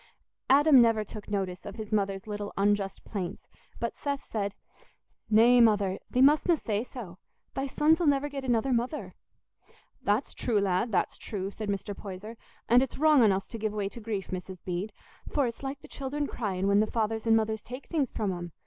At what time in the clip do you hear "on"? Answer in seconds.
13.21-13.31